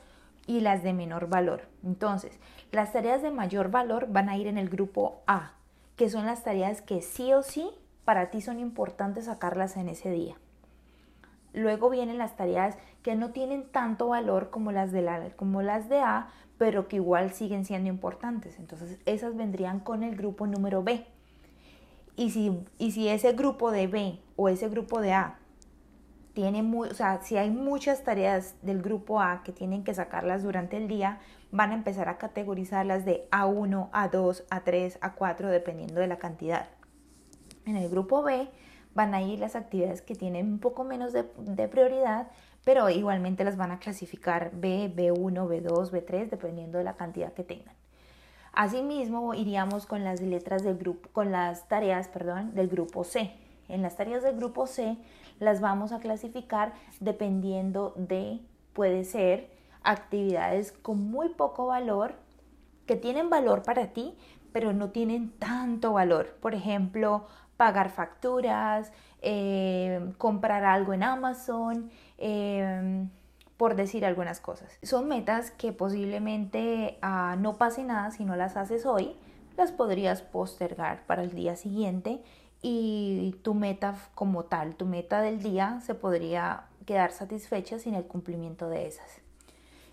y 0.46 0.60
las 0.60 0.84
de 0.84 0.92
menor 0.92 1.30
valor. 1.30 1.70
Entonces, 1.86 2.38
las 2.74 2.92
tareas 2.92 3.22
de 3.22 3.32
mayor 3.32 3.72
valor 3.72 4.08
van 4.10 4.28
a 4.28 4.36
ir 4.36 4.48
en 4.48 4.58
el 4.58 4.68
grupo 4.68 5.22
A, 5.26 5.54
que 5.96 6.10
son 6.10 6.26
las 6.26 6.44
tareas 6.44 6.82
que 6.82 7.02
sí 7.02 7.32
o 7.32 7.44
sí 7.44 7.70
para 8.04 8.30
ti 8.30 8.42
son 8.42 8.60
importantes 8.60 9.24
sacarlas 9.24 9.78
en 9.78 9.88
ese 9.88 10.12
día. 10.12 10.36
Luego 11.56 11.90
vienen 11.90 12.18
las 12.18 12.36
tareas 12.36 12.78
que 13.02 13.16
no 13.16 13.32
tienen 13.32 13.64
tanto 13.72 14.10
valor 14.10 14.50
como 14.50 14.72
las 14.72 14.92
de, 14.92 15.02
la, 15.02 15.30
como 15.38 15.62
las 15.62 15.88
de 15.88 16.02
A, 16.02 16.28
pero 16.58 16.88
que 16.88 16.98
igual 16.98 17.32
siguen 17.32 17.64
siendo 17.64 17.90
importantes. 17.90 18.60
Entonces, 18.60 19.00
esas 19.06 19.36
vendrían 19.36 19.80
con 19.80 20.04
el 20.04 20.16
grupo 20.16 20.48
número 20.48 20.84
B. 20.84 21.06
Y 22.18 22.32
si, 22.32 22.60
y 22.78 22.92
si 22.92 23.08
ese 23.08 23.34
grupo 23.34 23.72
de 23.72 23.88
B 23.88 24.20
o 24.36 24.50
ese 24.50 24.68
grupo 24.70 25.00
de 25.00 25.14
A 25.14 25.40
tiene 26.34 26.62
muy, 26.62 26.90
o 26.90 26.94
sea, 26.94 27.22
si 27.22 27.38
hay 27.38 27.50
muchas 27.50 28.04
tareas 28.04 28.56
del 28.62 28.82
grupo 28.82 29.22
A 29.22 29.42
que 29.44 29.54
tienen 29.54 29.86
que 29.86 29.94
sacarlas 29.94 30.44
durante 30.44 30.76
el 30.76 30.90
día, 30.90 31.20
van 31.52 31.72
a 31.72 31.76
empezar 31.76 32.10
a 32.10 32.18
categorizarlas 32.18 33.06
de 33.06 33.30
A1, 33.32 33.90
A2, 33.92 34.46
A3, 34.50 35.00
A4, 35.00 35.50
dependiendo 35.50 36.02
de 36.02 36.08
la 36.08 36.18
cantidad. 36.18 36.68
En 37.66 37.78
el 37.78 37.90
grupo 37.90 38.24
B 38.24 38.50
van 38.96 39.14
a 39.14 39.22
ir 39.22 39.40
las 39.40 39.56
actividades 39.56 40.02
que 40.02 40.16
tienen 40.16 40.48
un 40.54 40.60
poco 40.60 40.84
menos 40.84 41.14
de, 41.14 41.25
de 41.38 41.68
prioridad, 41.68 42.30
pero 42.64 42.90
igualmente 42.90 43.44
las 43.44 43.58
van 43.58 43.72
a 43.72 43.80
clasificar 43.80 44.52
B, 44.54 44.92
B1, 44.96 45.48
B2, 45.48 45.92
B3, 45.92 46.30
dependiendo 46.30 46.80
de 46.80 46.84
la 46.86 46.96
cantidad 46.96 47.32
que 47.34 47.44
tengan. 47.44 47.75
Asimismo, 48.54 49.34
iríamos 49.34 49.86
con 49.86 50.04
las 50.06 50.22
letras 50.22 50.64
del 50.64 50.78
grupo, 50.78 51.10
con 51.12 51.32
las 51.32 51.68
tareas, 51.68 52.08
perdón, 52.08 52.56
del 52.56 52.70
grupo 52.70 53.04
C. 53.04 53.36
En 53.68 53.82
las 53.82 53.98
tareas 53.98 54.24
del 54.24 54.38
grupo 54.38 54.66
C 54.66 54.98
las 55.40 55.60
vamos 55.60 55.92
a 55.92 56.00
clasificar 56.00 56.74
dependiendo 57.02 57.94
de 57.98 58.40
puede 58.72 59.04
ser 59.04 59.50
actividades 59.84 60.72
con 60.72 61.12
muy 61.12 61.30
poco 61.30 61.68
valor, 61.68 62.16
que 62.86 62.96
tienen 62.96 63.30
valor 63.30 63.64
para 63.64 63.88
ti, 63.88 64.16
pero 64.54 64.72
no 64.72 64.90
tienen 64.92 65.32
tanto 65.32 65.94
valor. 65.94 66.38
Por 66.40 66.56
ejemplo, 66.56 67.28
pagar 67.58 67.90
facturas, 67.90 68.92
eh, 69.22 70.14
comprar 70.18 70.66
algo 70.66 70.94
en 70.94 71.04
Amazon, 71.04 71.90
eh, 72.18 73.08
por 73.58 73.76
decir 73.76 74.06
algunas 74.06 74.40
cosas. 74.40 74.78
Son 74.84 75.08
metas 75.08 75.52
que 75.52 75.72
posiblemente 75.72 76.98
ah, 77.02 77.36
no 77.40 77.58
pase 77.58 77.84
nada 77.84 78.12
si 78.12 78.26
no 78.26 78.36
las 78.36 78.58
haces 78.58 78.86
hoy, 78.86 79.16
las 79.58 79.72
podrías 79.72 80.22
postergar 80.22 81.06
para 81.06 81.24
el 81.24 81.34
día 81.34 81.56
siguiente 81.56 82.22
y 82.62 83.36
tu 83.44 83.54
meta 83.54 83.96
como 84.16 84.44
tal, 84.46 84.76
tu 84.76 84.86
meta 84.86 85.22
del 85.22 85.42
día 85.42 85.80
se 85.86 85.96
podría 85.96 86.66
quedar 86.86 87.12
satisfecha 87.12 87.80
sin 87.80 87.94
el 87.94 88.06
cumplimiento 88.06 88.70
de 88.70 88.88
esas. 88.88 89.22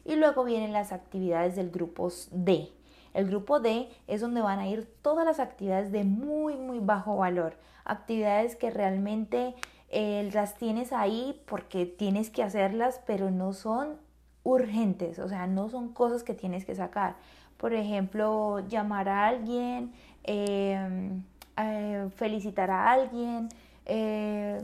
Y 0.04 0.16
luego 0.16 0.44
vienen 0.44 0.72
las 0.72 0.92
actividades 0.92 1.54
del 1.54 1.70
grupo 1.70 2.08
D. 2.32 2.70
El 3.14 3.26
grupo 3.26 3.60
D 3.60 3.88
es 4.06 4.20
donde 4.20 4.40
van 4.40 4.58
a 4.58 4.68
ir 4.68 4.86
todas 5.02 5.24
las 5.24 5.40
actividades 5.40 5.92
de 5.92 6.04
muy, 6.04 6.56
muy 6.56 6.78
bajo 6.78 7.16
valor. 7.16 7.56
Actividades 7.84 8.56
que 8.56 8.70
realmente 8.70 9.54
eh, 9.90 10.30
las 10.32 10.56
tienes 10.56 10.92
ahí 10.92 11.42
porque 11.46 11.84
tienes 11.86 12.30
que 12.30 12.42
hacerlas, 12.42 13.00
pero 13.06 13.30
no 13.30 13.52
son 13.52 13.98
urgentes, 14.44 15.18
o 15.18 15.28
sea, 15.28 15.46
no 15.46 15.68
son 15.68 15.92
cosas 15.92 16.22
que 16.22 16.34
tienes 16.34 16.64
que 16.64 16.74
sacar. 16.74 17.16
Por 17.58 17.74
ejemplo, 17.74 18.60
llamar 18.68 19.08
a 19.08 19.28
alguien, 19.28 19.92
em, 20.24 21.22
eh, 21.56 22.08
felicitar 22.16 22.70
a 22.70 22.90
alguien. 22.90 23.48
Eh, 23.86 24.62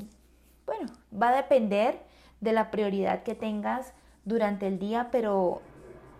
bueno, 0.67 0.91
va 1.13 1.29
a 1.31 1.37
depender 1.37 2.01
de 2.41 2.53
la 2.53 2.71
prioridad 2.71 3.23
que 3.23 3.35
tengas 3.35 3.93
durante 4.25 4.67
el 4.67 4.79
día, 4.79 5.09
pero 5.13 5.61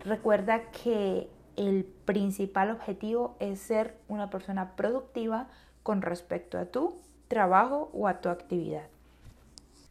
recuerda 0.05 0.61
que 0.71 1.29
el 1.55 1.85
principal 2.05 2.71
objetivo 2.71 3.35
es 3.39 3.59
ser 3.59 3.97
una 4.07 4.29
persona 4.29 4.75
productiva 4.75 5.47
con 5.83 6.01
respecto 6.01 6.57
a 6.57 6.65
tu 6.65 6.95
trabajo 7.27 7.89
o 7.93 8.07
a 8.07 8.21
tu 8.21 8.29
actividad. 8.29 8.87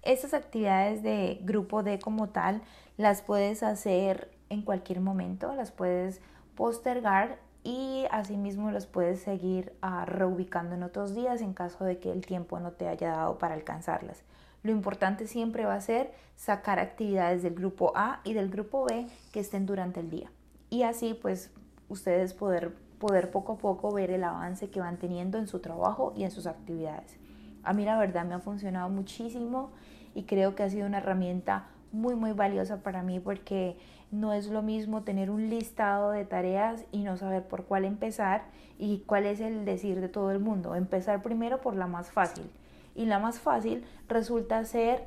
Estas 0.02 0.34
actividades 0.34 1.02
de 1.02 1.38
grupo 1.42 1.82
D 1.82 1.98
como 1.98 2.28
tal 2.28 2.62
las 2.96 3.22
puedes 3.22 3.62
hacer 3.62 4.30
en 4.48 4.62
cualquier 4.62 5.00
momento, 5.00 5.54
las 5.54 5.70
puedes 5.70 6.20
postergar 6.54 7.38
y 7.64 8.06
asimismo 8.10 8.70
las 8.70 8.86
puedes 8.86 9.20
seguir 9.20 9.74
uh, 9.82 10.04
reubicando 10.06 10.74
en 10.74 10.82
otros 10.82 11.14
días 11.14 11.42
en 11.42 11.52
caso 11.52 11.84
de 11.84 11.98
que 11.98 12.10
el 12.10 12.24
tiempo 12.24 12.58
no 12.60 12.72
te 12.72 12.88
haya 12.88 13.10
dado 13.10 13.38
para 13.38 13.54
alcanzarlas. 13.54 14.22
Lo 14.62 14.72
importante 14.72 15.26
siempre 15.26 15.64
va 15.64 15.74
a 15.74 15.80
ser 15.80 16.12
sacar 16.36 16.78
actividades 16.78 17.42
del 17.42 17.54
grupo 17.54 17.92
A 17.94 18.20
y 18.24 18.32
del 18.32 18.48
grupo 18.48 18.84
B 18.84 19.06
que 19.32 19.40
estén 19.40 19.66
durante 19.66 20.00
el 20.00 20.10
día. 20.10 20.30
Y 20.70 20.82
así 20.82 21.14
pues 21.14 21.50
ustedes 21.88 22.34
poder, 22.34 22.74
poder 22.98 23.30
poco 23.30 23.52
a 23.52 23.58
poco 23.58 23.92
ver 23.92 24.10
el 24.10 24.24
avance 24.24 24.70
que 24.70 24.80
van 24.80 24.98
teniendo 24.98 25.38
en 25.38 25.46
su 25.46 25.60
trabajo 25.60 26.12
y 26.16 26.24
en 26.24 26.30
sus 26.30 26.46
actividades. 26.46 27.16
A 27.62 27.72
mí 27.72 27.84
la 27.84 27.98
verdad 27.98 28.24
me 28.24 28.34
ha 28.34 28.40
funcionado 28.40 28.88
muchísimo 28.88 29.70
y 30.14 30.24
creo 30.24 30.54
que 30.54 30.62
ha 30.62 30.70
sido 30.70 30.86
una 30.86 30.98
herramienta 30.98 31.66
muy 31.92 32.14
muy 32.14 32.32
valiosa 32.32 32.82
para 32.82 33.02
mí 33.02 33.18
porque 33.18 33.78
no 34.10 34.32
es 34.32 34.48
lo 34.48 34.62
mismo 34.62 35.02
tener 35.02 35.30
un 35.30 35.50
listado 35.50 36.10
de 36.10 36.24
tareas 36.24 36.84
y 36.92 37.02
no 37.02 37.16
saber 37.16 37.46
por 37.46 37.64
cuál 37.64 37.84
empezar 37.84 38.42
y 38.78 39.00
cuál 39.06 39.26
es 39.26 39.40
el 39.40 39.64
decir 39.64 40.00
de 40.00 40.08
todo 40.08 40.30
el 40.30 40.38
mundo. 40.38 40.74
Empezar 40.74 41.22
primero 41.22 41.60
por 41.60 41.76
la 41.76 41.86
más 41.86 42.10
fácil 42.10 42.50
y 42.94 43.06
la 43.06 43.18
más 43.18 43.38
fácil 43.38 43.84
resulta 44.08 44.64
ser 44.64 45.06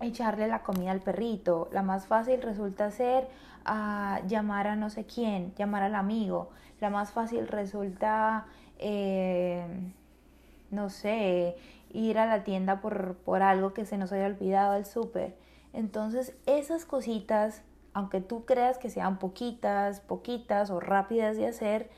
echarle 0.00 0.48
la 0.48 0.62
comida 0.62 0.90
al 0.90 1.00
perrito. 1.00 1.68
La 1.72 1.82
más 1.82 2.06
fácil 2.06 2.42
resulta 2.42 2.90
ser 2.90 3.28
llamar 4.26 4.66
a 4.66 4.76
no 4.76 4.90
sé 4.90 5.04
quién, 5.04 5.54
llamar 5.56 5.82
al 5.82 5.94
amigo. 5.94 6.50
La 6.80 6.90
más 6.90 7.12
fácil 7.12 7.48
resulta, 7.48 8.46
eh, 8.78 9.66
no 10.70 10.90
sé, 10.90 11.56
ir 11.92 12.18
a 12.18 12.26
la 12.26 12.44
tienda 12.44 12.80
por, 12.80 13.16
por 13.18 13.42
algo 13.42 13.72
que 13.72 13.86
se 13.86 13.96
nos 13.96 14.12
haya 14.12 14.26
olvidado 14.26 14.72
al 14.72 14.84
súper. 14.84 15.36
Entonces, 15.72 16.34
esas 16.46 16.84
cositas, 16.84 17.62
aunque 17.94 18.20
tú 18.20 18.44
creas 18.44 18.78
que 18.78 18.90
sean 18.90 19.18
poquitas, 19.18 20.00
poquitas 20.00 20.70
o 20.70 20.80
rápidas 20.80 21.36
de 21.36 21.46
hacer, 21.46 21.90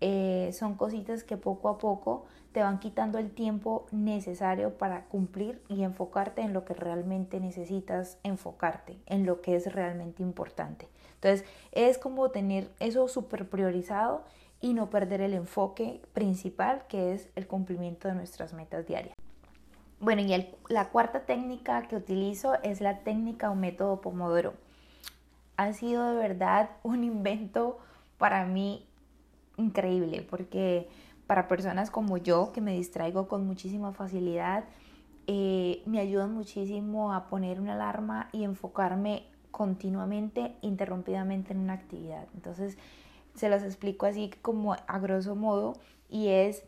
eh, 0.00 0.50
son 0.52 0.76
cositas 0.76 1.24
que 1.24 1.36
poco 1.36 1.68
a 1.68 1.78
poco 1.78 2.24
te 2.52 2.62
van 2.62 2.80
quitando 2.80 3.18
el 3.18 3.30
tiempo 3.30 3.86
necesario 3.92 4.76
para 4.78 5.04
cumplir 5.04 5.62
y 5.68 5.82
enfocarte 5.82 6.40
en 6.40 6.52
lo 6.52 6.64
que 6.64 6.74
realmente 6.74 7.38
necesitas 7.38 8.18
enfocarte, 8.22 8.98
en 9.06 9.26
lo 9.26 9.40
que 9.40 9.54
es 9.56 9.72
realmente 9.72 10.22
importante. 10.22 10.88
Entonces, 11.22 11.46
es 11.72 11.98
como 11.98 12.30
tener 12.30 12.70
eso 12.80 13.06
súper 13.06 13.48
priorizado 13.48 14.24
y 14.60 14.72
no 14.72 14.88
perder 14.88 15.20
el 15.20 15.34
enfoque 15.34 16.00
principal 16.14 16.86
que 16.88 17.12
es 17.12 17.28
el 17.36 17.46
cumplimiento 17.46 18.08
de 18.08 18.14
nuestras 18.14 18.54
metas 18.54 18.86
diarias. 18.86 19.14
Bueno, 20.00 20.22
y 20.22 20.46
la 20.68 20.88
cuarta 20.88 21.26
técnica 21.26 21.82
que 21.82 21.96
utilizo 21.96 22.54
es 22.62 22.80
la 22.80 23.00
técnica 23.00 23.50
o 23.50 23.54
método 23.54 24.00
Pomodoro. 24.00 24.54
Ha 25.58 25.74
sido 25.74 26.10
de 26.10 26.16
verdad 26.16 26.70
un 26.82 27.04
invento 27.04 27.78
para 28.16 28.46
mí 28.46 28.86
increíble 29.58 30.22
porque 30.22 30.88
para 31.26 31.48
personas 31.48 31.90
como 31.90 32.16
yo 32.16 32.50
que 32.52 32.62
me 32.62 32.72
distraigo 32.72 33.28
con 33.28 33.46
muchísima 33.46 33.92
facilidad, 33.92 34.64
eh, 35.26 35.82
me 35.84 36.00
ayudan 36.00 36.32
muchísimo 36.32 37.12
a 37.12 37.28
poner 37.28 37.60
una 37.60 37.74
alarma 37.74 38.30
y 38.32 38.44
enfocarme 38.44 39.26
continuamente, 39.50 40.56
interrumpidamente 40.60 41.52
en 41.52 41.60
una 41.60 41.74
actividad. 41.74 42.26
Entonces, 42.34 42.78
se 43.34 43.48
los 43.48 43.62
explico 43.62 44.06
así 44.06 44.30
como 44.42 44.74
a 44.74 44.98
grosso 44.98 45.34
modo 45.34 45.74
y 46.08 46.28
es 46.28 46.64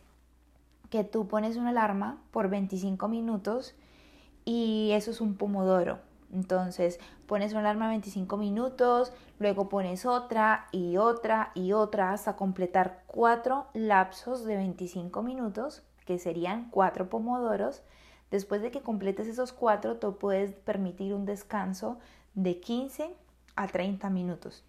que 0.91 1.05
tú 1.05 1.27
pones 1.27 1.57
una 1.57 1.71
alarma 1.71 2.23
por 2.31 2.49
25 2.49 3.09
minutos 3.09 3.75
y 4.45 4.91
eso 4.93 5.11
es 5.11 5.21
un 5.21 5.37
pomodoro. 5.37 5.99
Entonces 6.33 6.99
pones 7.27 7.53
una 7.53 7.61
alarma 7.61 7.89
25 7.89 8.37
minutos, 8.37 9.13
luego 9.39 9.69
pones 9.69 10.07
otra 10.07 10.67
y 10.73 10.97
otra 10.97 11.53
y 11.55 11.73
otra 11.73 12.13
hasta 12.13 12.37
completar 12.37 13.05
cuatro 13.07 13.67
lapsos 13.75 14.45
de 14.45 14.57
25 14.57 15.23
minutos, 15.23 15.83
que 16.07 16.19
serían 16.19 16.71
cuatro 16.71 17.11
pomodoros. 17.11 17.83
Después 18.31 18.63
de 18.63 18.71
que 18.71 18.81
completes 18.81 19.29
esos 19.29 19.53
cuatro, 19.53 19.99
tú 19.99 20.17
puedes 20.17 20.53
permitir 20.53 21.13
un 21.13 21.27
descanso 21.27 21.99
de 22.35 22.61
15 22.61 23.15
a 23.57 23.67
30 23.67 24.11
minutos. 24.11 24.65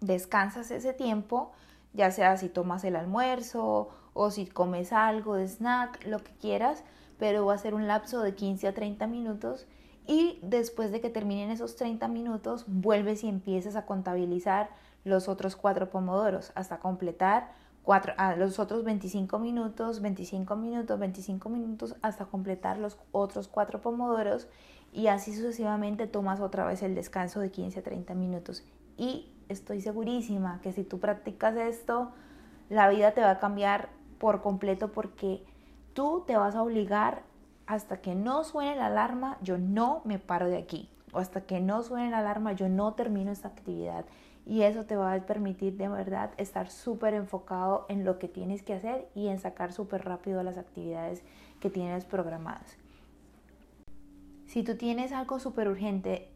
Descansas 0.00 0.70
ese 0.70 0.92
tiempo, 0.92 1.52
ya 1.92 2.10
sea 2.10 2.36
si 2.36 2.48
tomas 2.48 2.84
el 2.84 2.96
almuerzo 2.96 3.90
o 4.14 4.30
si 4.30 4.46
comes 4.46 4.92
algo 4.92 5.36
de 5.36 5.48
snack, 5.48 6.06
lo 6.06 6.18
que 6.18 6.32
quieras, 6.32 6.84
pero 7.18 7.46
va 7.46 7.54
a 7.54 7.58
ser 7.58 7.74
un 7.74 7.86
lapso 7.86 8.20
de 8.22 8.34
15 8.34 8.68
a 8.68 8.74
30 8.74 9.06
minutos 9.06 9.66
y 10.06 10.38
después 10.42 10.90
de 10.90 11.00
que 11.00 11.10
terminen 11.10 11.50
esos 11.50 11.76
30 11.76 12.08
minutos 12.08 12.64
vuelves 12.66 13.22
y 13.24 13.28
empiezas 13.28 13.76
a 13.76 13.86
contabilizar 13.86 14.70
los 15.04 15.28
otros 15.28 15.56
cuatro 15.56 15.90
pomodoros 15.90 16.52
hasta 16.54 16.78
completar 16.78 17.52
cuatro, 17.82 18.12
a 18.16 18.36
los 18.36 18.58
otros 18.58 18.84
25 18.84 19.38
minutos, 19.38 20.00
25 20.00 20.56
minutos, 20.56 20.98
25 20.98 21.48
minutos 21.48 21.96
hasta 22.02 22.26
completar 22.26 22.78
los 22.78 22.98
otros 23.12 23.48
cuatro 23.48 23.80
pomodoros 23.80 24.48
y 24.92 25.06
así 25.08 25.34
sucesivamente 25.34 26.06
tomas 26.06 26.40
otra 26.40 26.64
vez 26.64 26.82
el 26.82 26.94
descanso 26.94 27.40
de 27.40 27.50
15 27.50 27.80
a 27.80 27.82
30 27.82 28.14
minutos 28.14 28.64
y 28.96 29.32
estoy 29.48 29.80
segurísima 29.80 30.60
que 30.62 30.72
si 30.72 30.84
tú 30.84 31.00
practicas 31.00 31.56
esto 31.56 32.12
la 32.68 32.88
vida 32.88 33.12
te 33.12 33.20
va 33.20 33.32
a 33.32 33.38
cambiar 33.38 33.90
por 34.18 34.40
completo 34.40 34.92
porque 34.92 35.44
tú 35.92 36.24
te 36.26 36.36
vas 36.36 36.54
a 36.54 36.62
obligar 36.62 37.22
hasta 37.66 38.00
que 38.00 38.14
no 38.14 38.44
suene 38.44 38.76
la 38.76 38.86
alarma, 38.86 39.38
yo 39.42 39.58
no 39.58 40.02
me 40.04 40.18
paro 40.18 40.48
de 40.48 40.58
aquí. 40.58 40.88
O 41.12 41.18
hasta 41.18 41.42
que 41.42 41.60
no 41.60 41.82
suene 41.82 42.10
la 42.10 42.18
alarma, 42.18 42.52
yo 42.52 42.68
no 42.68 42.94
termino 42.94 43.30
esta 43.30 43.48
actividad. 43.48 44.04
Y 44.46 44.62
eso 44.62 44.84
te 44.84 44.96
va 44.96 45.12
a 45.12 45.20
permitir 45.20 45.76
de 45.76 45.88
verdad 45.88 46.30
estar 46.36 46.70
súper 46.70 47.14
enfocado 47.14 47.86
en 47.88 48.04
lo 48.04 48.18
que 48.18 48.28
tienes 48.28 48.62
que 48.62 48.74
hacer 48.74 49.08
y 49.14 49.28
en 49.28 49.38
sacar 49.38 49.72
súper 49.72 50.04
rápido 50.04 50.42
las 50.42 50.58
actividades 50.58 51.22
que 51.60 51.70
tienes 51.70 52.04
programadas. 52.04 52.76
Si 54.52 54.62
tú 54.62 54.76
tienes 54.76 55.12
algo 55.12 55.38
súper 55.38 55.66
urgente, 55.66 56.28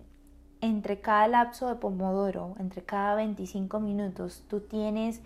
entre 0.63 1.03
cada 1.03 1.29
lapso 1.29 1.69
de 1.69 1.75
pomodoro, 1.75 2.55
entre 2.59 2.83
cada 2.83 3.15
25 3.15 3.79
minutos, 3.79 4.43
tú 4.49 4.61
tienes 4.61 5.21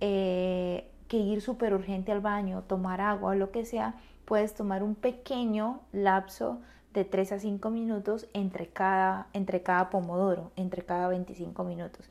eh, 0.00 0.90
que 1.08 1.16
ir 1.16 1.40
súper 1.40 1.72
urgente 1.72 2.12
al 2.12 2.20
baño, 2.20 2.62
tomar 2.64 3.00
agua 3.00 3.30
o 3.30 3.34
lo 3.34 3.50
que 3.50 3.64
sea, 3.64 3.94
puedes 4.26 4.52
tomar 4.52 4.82
un 4.82 4.94
pequeño 4.94 5.80
lapso 5.92 6.60
de 6.92 7.06
3 7.06 7.32
a 7.32 7.38
5 7.38 7.70
minutos 7.70 8.28
entre 8.34 8.68
cada, 8.68 9.28
entre 9.32 9.62
cada 9.62 9.88
pomodoro, 9.88 10.52
entre 10.56 10.84
cada 10.84 11.08
25 11.08 11.64
minutos, 11.64 12.10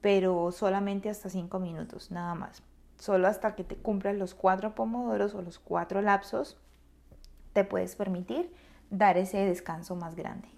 pero 0.00 0.50
solamente 0.50 1.08
hasta 1.08 1.30
5 1.30 1.60
minutos, 1.60 2.10
nada 2.10 2.34
más. 2.34 2.64
Solo 2.98 3.28
hasta 3.28 3.54
que 3.54 3.62
te 3.62 3.76
cumplan 3.76 4.18
los 4.18 4.34
4 4.34 4.74
pomodoros 4.74 5.32
o 5.36 5.42
los 5.42 5.60
4 5.60 6.02
lapsos, 6.02 6.56
te 7.52 7.62
puedes 7.62 7.94
permitir 7.94 8.52
dar 8.90 9.16
ese 9.16 9.38
descanso 9.38 9.96
más 9.96 10.14
grande. 10.16 10.48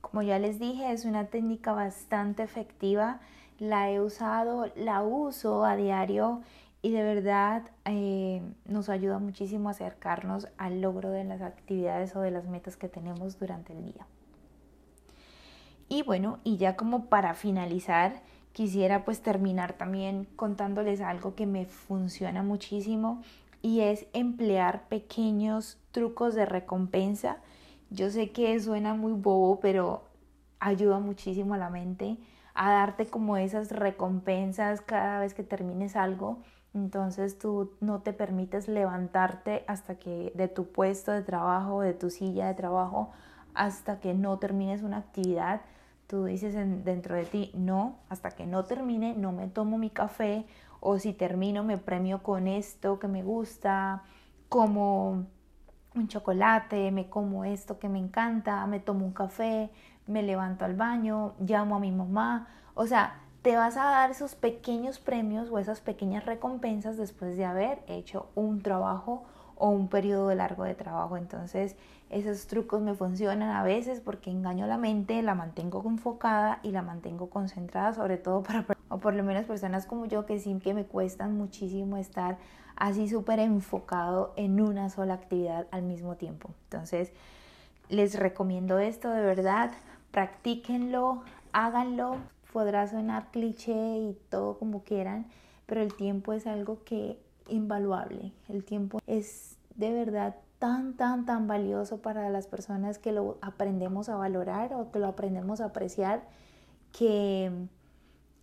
como 0.00 0.22
ya 0.22 0.38
les 0.38 0.60
dije, 0.60 0.92
es 0.92 1.06
una 1.06 1.26
técnica 1.26 1.72
bastante 1.72 2.44
efectiva. 2.44 3.18
La 3.58 3.90
he 3.90 4.00
usado, 4.00 4.70
la 4.76 5.02
uso 5.02 5.64
a 5.64 5.74
diario 5.74 6.42
y 6.82 6.90
de 6.90 7.02
verdad 7.02 7.62
eh, 7.86 8.42
nos 8.66 8.90
ayuda 8.90 9.18
muchísimo 9.18 9.68
a 9.68 9.72
acercarnos 9.72 10.48
al 10.58 10.82
logro 10.82 11.10
de 11.10 11.24
las 11.24 11.40
actividades 11.40 12.14
o 12.14 12.20
de 12.20 12.30
las 12.30 12.46
metas 12.46 12.76
que 12.76 12.88
tenemos 12.88 13.38
durante 13.38 13.72
el 13.72 13.86
día. 13.86 14.06
Y 15.88 16.02
bueno, 16.02 16.38
y 16.44 16.58
ya 16.58 16.76
como 16.76 17.06
para 17.06 17.34
finalizar, 17.34 18.20
quisiera 18.52 19.04
pues 19.04 19.20
terminar 19.20 19.72
también 19.72 20.26
contándoles 20.36 21.00
algo 21.00 21.34
que 21.34 21.46
me 21.46 21.66
funciona 21.66 22.42
muchísimo 22.42 23.22
y 23.64 23.80
es 23.80 24.06
emplear 24.12 24.88
pequeños 24.88 25.78
trucos 25.90 26.34
de 26.34 26.46
recompensa. 26.46 27.38
Yo 27.90 28.10
sé 28.10 28.30
que 28.30 28.60
suena 28.60 28.94
muy 28.94 29.12
bobo, 29.12 29.58
pero 29.60 30.04
ayuda 30.60 30.98
muchísimo 30.98 31.54
a 31.54 31.58
la 31.58 31.70
mente 31.70 32.18
a 32.54 32.70
darte 32.70 33.06
como 33.06 33.36
esas 33.36 33.70
recompensas 33.70 34.80
cada 34.80 35.18
vez 35.18 35.34
que 35.34 35.42
termines 35.42 35.96
algo 35.96 36.38
entonces 36.74 37.38
tú 37.38 37.72
no 37.80 38.00
te 38.00 38.12
permites 38.12 38.66
levantarte 38.66 39.64
hasta 39.68 39.94
que 39.94 40.32
de 40.34 40.48
tu 40.48 40.66
puesto 40.66 41.12
de 41.12 41.22
trabajo, 41.22 41.80
de 41.80 41.94
tu 41.94 42.10
silla 42.10 42.48
de 42.48 42.54
trabajo, 42.54 43.12
hasta 43.54 44.00
que 44.00 44.12
no 44.12 44.38
termines 44.40 44.82
una 44.82 44.98
actividad. 44.98 45.60
Tú 46.08 46.24
dices 46.24 46.54
dentro 46.84 47.14
de 47.14 47.24
ti, 47.24 47.52
no, 47.54 47.96
hasta 48.08 48.32
que 48.32 48.44
no 48.46 48.64
termine, 48.64 49.14
no 49.14 49.30
me 49.30 49.46
tomo 49.46 49.78
mi 49.78 49.88
café 49.88 50.44
o 50.84 50.98
si 50.98 51.14
termino 51.14 51.64
me 51.64 51.78
premio 51.78 52.22
con 52.22 52.46
esto 52.46 52.98
que 52.98 53.08
me 53.08 53.22
gusta, 53.22 54.02
como 54.50 55.24
un 55.94 56.08
chocolate, 56.08 56.90
me 56.90 57.08
como 57.08 57.44
esto 57.44 57.78
que 57.78 57.88
me 57.88 57.98
encanta, 57.98 58.66
me 58.66 58.80
tomo 58.80 59.06
un 59.06 59.14
café, 59.14 59.70
me 60.06 60.22
levanto 60.22 60.66
al 60.66 60.74
baño, 60.74 61.32
llamo 61.40 61.76
a 61.76 61.80
mi 61.80 61.90
mamá. 61.90 62.48
O 62.74 62.86
sea, 62.86 63.20
te 63.40 63.56
vas 63.56 63.78
a 63.78 63.84
dar 63.84 64.10
esos 64.10 64.34
pequeños 64.34 64.98
premios 64.98 65.48
o 65.50 65.58
esas 65.58 65.80
pequeñas 65.80 66.26
recompensas 66.26 66.98
después 66.98 67.36
de 67.38 67.46
haber 67.46 67.82
hecho 67.86 68.28
un 68.34 68.60
trabajo 68.62 69.24
o 69.56 69.70
un 69.70 69.88
periodo 69.88 70.34
largo 70.34 70.64
de 70.64 70.74
trabajo. 70.74 71.16
Entonces, 71.16 71.76
esos 72.10 72.46
trucos 72.46 72.82
me 72.82 72.94
funcionan 72.94 73.50
a 73.50 73.62
veces 73.62 74.00
porque 74.00 74.30
engaño 74.30 74.66
la 74.66 74.76
mente, 74.76 75.22
la 75.22 75.34
mantengo 75.34 75.82
enfocada 75.86 76.60
y 76.62 76.72
la 76.72 76.82
mantengo 76.82 77.30
concentrada, 77.30 77.94
sobre 77.94 78.18
todo 78.18 78.42
para, 78.42 78.66
o 78.88 78.98
por 78.98 79.14
lo 79.14 79.24
menos 79.24 79.46
personas 79.46 79.86
como 79.86 80.06
yo 80.06 80.26
que 80.26 80.38
sí 80.38 80.58
que 80.62 80.74
me 80.74 80.84
cuestan 80.84 81.36
muchísimo 81.36 81.96
estar 81.96 82.38
así 82.76 83.08
súper 83.08 83.38
enfocado 83.38 84.32
en 84.36 84.60
una 84.60 84.90
sola 84.90 85.14
actividad 85.14 85.66
al 85.70 85.82
mismo 85.82 86.16
tiempo. 86.16 86.50
Entonces, 86.64 87.12
les 87.88 88.18
recomiendo 88.18 88.78
esto 88.78 89.10
de 89.10 89.22
verdad, 89.22 89.72
practíquenlo, 90.10 91.22
háganlo, 91.52 92.16
podrá 92.52 92.86
sonar 92.86 93.30
cliché 93.30 93.98
y 93.98 94.18
todo 94.30 94.58
como 94.58 94.82
quieran, 94.84 95.26
pero 95.66 95.82
el 95.82 95.94
tiempo 95.94 96.32
es 96.32 96.46
algo 96.46 96.82
que 96.84 97.18
invaluable. 97.48 98.32
El 98.48 98.64
tiempo 98.64 99.00
es 99.06 99.56
de 99.76 99.92
verdad 99.92 100.36
tan, 100.58 100.94
tan, 100.94 101.26
tan 101.26 101.46
valioso 101.46 101.98
para 101.98 102.30
las 102.30 102.46
personas 102.46 102.98
que 102.98 103.12
lo 103.12 103.38
aprendemos 103.42 104.08
a 104.08 104.16
valorar 104.16 104.72
o 104.72 104.90
que 104.90 104.98
lo 104.98 105.08
aprendemos 105.08 105.60
a 105.60 105.66
apreciar, 105.66 106.22
que, 106.92 107.50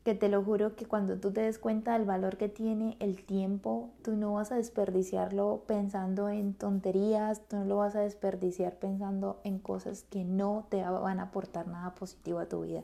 que 0.04 0.16
te 0.16 0.30
lo 0.30 0.44
juro 0.44 0.76
que 0.76 0.86
cuando 0.86 1.18
tú 1.18 1.32
te 1.32 1.42
des 1.42 1.60
cuenta 1.60 1.94
del 1.94 2.06
valor 2.06 2.38
que 2.38 2.50
tiene 2.50 2.98
el 3.00 3.24
tiempo, 3.24 3.92
tú 4.04 4.16
no 4.16 4.34
vas 4.34 4.52
a 4.52 4.56
desperdiciarlo 4.56 5.64
pensando 5.68 6.30
en 6.30 6.54
tonterías, 6.54 7.48
tú 7.48 7.58
no 7.58 7.66
lo 7.66 7.78
vas 7.78 7.96
a 7.96 8.02
desperdiciar 8.02 8.78
pensando 8.78 9.40
en 9.44 9.60
cosas 9.60 10.06
que 10.10 10.24
no 10.24 10.66
te 10.70 10.84
van 10.84 11.20
a 11.20 11.24
aportar 11.24 11.68
nada 11.68 11.94
positivo 11.96 12.40
a 12.40 12.48
tu 12.48 12.62
vida 12.62 12.84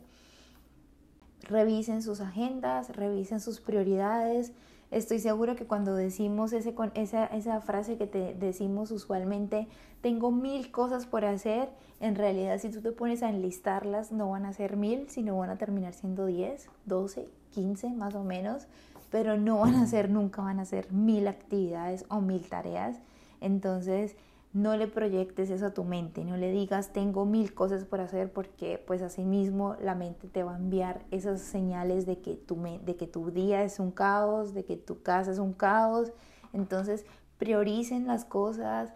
revisen 1.49 2.01
sus 2.01 2.21
agendas, 2.21 2.95
revisen 2.95 3.39
sus 3.39 3.59
prioridades. 3.59 4.53
Estoy 4.89 5.19
seguro 5.19 5.55
que 5.55 5.65
cuando 5.65 5.95
decimos 5.95 6.53
ese, 6.53 6.73
esa, 6.93 7.25
esa 7.25 7.59
frase 7.61 7.97
que 7.97 8.07
te 8.07 8.33
decimos 8.33 8.91
usualmente, 8.91 9.67
tengo 10.01 10.31
mil 10.31 10.71
cosas 10.71 11.05
por 11.05 11.25
hacer, 11.25 11.69
en 11.99 12.15
realidad 12.15 12.57
si 12.59 12.69
tú 12.69 12.81
te 12.81 12.91
pones 12.93 13.21
a 13.21 13.29
enlistarlas 13.29 14.11
no 14.13 14.29
van 14.29 14.45
a 14.45 14.53
ser 14.53 14.77
mil, 14.77 15.09
sino 15.09 15.37
van 15.37 15.49
a 15.49 15.57
terminar 15.57 15.93
siendo 15.93 16.25
10, 16.25 16.69
12, 16.85 17.27
15 17.53 17.89
más 17.89 18.15
o 18.15 18.23
menos, 18.23 18.67
pero 19.11 19.37
no 19.37 19.59
van 19.59 19.75
a 19.75 19.87
ser, 19.87 20.09
nunca 20.09 20.41
van 20.41 20.59
a 20.59 20.65
ser 20.65 20.91
mil 20.91 21.27
actividades 21.27 22.05
o 22.09 22.21
mil 22.21 22.47
tareas. 22.47 22.97
Entonces, 23.41 24.15
no 24.57 24.75
le 24.75 24.87
proyectes 24.87 25.51
eso 25.51 25.67
a 25.67 25.73
tu 25.73 25.83
mente, 25.83 26.25
no 26.25 26.35
le 26.35 26.49
digas 26.51 26.91
tengo 26.91 27.25
mil 27.25 27.53
cosas 27.53 27.85
por 27.85 28.01
hacer 28.01 28.33
porque 28.33 28.83
pues 28.87 29.03
así 29.03 29.23
mismo 29.23 29.75
la 29.79 29.93
mente 29.93 30.27
te 30.27 30.41
va 30.41 30.55
a 30.55 30.57
enviar 30.57 31.05
esas 31.11 31.41
señales 31.41 32.07
de 32.07 32.21
que, 32.21 32.33
tu, 32.33 32.59
de 32.83 32.95
que 32.95 33.05
tu 33.05 33.29
día 33.29 33.61
es 33.61 33.79
un 33.79 33.91
caos, 33.91 34.55
de 34.55 34.65
que 34.65 34.75
tu 34.75 35.03
casa 35.03 35.31
es 35.31 35.37
un 35.37 35.53
caos. 35.53 36.11
Entonces 36.53 37.05
prioricen 37.37 38.07
las 38.07 38.25
cosas, 38.25 38.91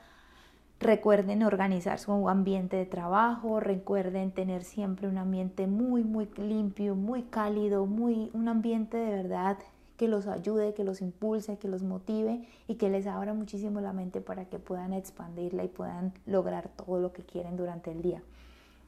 recuerden 0.80 1.44
organizar 1.44 2.00
su 2.00 2.28
ambiente 2.28 2.78
de 2.78 2.88
trabajo, 2.88 3.60
recuerden 3.60 4.32
tener 4.32 4.64
siempre 4.64 5.08
un 5.08 5.20
ambiente 5.20 5.68
muy, 5.68 6.04
muy 6.04 6.28
limpio, 6.38 6.96
muy 6.96 7.22
cálido, 7.22 7.86
muy, 7.86 8.32
un 8.34 8.48
ambiente 8.48 8.98
de 8.98 9.12
verdad 9.12 9.60
que 10.02 10.08
los 10.08 10.26
ayude, 10.26 10.74
que 10.74 10.84
los 10.84 11.00
impulse, 11.00 11.60
que 11.60 11.68
los 11.68 11.84
motive 11.84 12.42
y 12.68 12.74
que 12.74 12.90
les 12.90 13.06
abra 13.06 13.36
muchísimo 13.36 13.82
la 13.82 13.94
mente 13.94 14.20
para 14.20 14.46
que 14.46 14.58
puedan 14.58 14.94
expandirla 14.94 15.64
y 15.64 15.68
puedan 15.68 16.12
lograr 16.26 16.70
todo 16.70 17.00
lo 17.00 17.14
que 17.14 17.22
quieren 17.22 17.56
durante 17.56 17.92
el 17.92 18.02
día. 18.02 18.24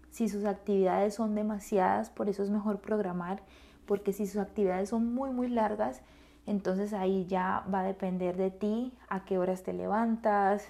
Si 0.10 0.28
sus 0.28 0.44
actividades 0.44 1.14
son 1.14 1.36
demasiadas, 1.36 2.10
por 2.10 2.30
eso 2.30 2.42
es 2.42 2.50
mejor 2.50 2.80
programar, 2.80 3.44
porque 3.86 4.12
si 4.12 4.26
sus 4.26 4.42
actividades 4.42 4.90
son 4.90 5.14
muy, 5.14 5.30
muy 5.30 5.50
largas, 5.50 6.02
entonces 6.48 6.94
ahí 6.94 7.28
ya 7.28 7.64
va 7.72 7.82
a 7.82 7.84
depender 7.84 8.36
de 8.36 8.50
ti 8.50 8.92
a 9.08 9.24
qué 9.24 9.38
horas 9.38 9.62
te 9.62 9.72
levantas, 9.72 10.66